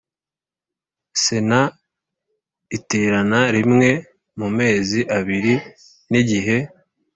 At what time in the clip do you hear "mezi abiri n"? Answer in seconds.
4.57-6.13